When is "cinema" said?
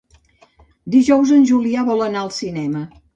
2.39-2.83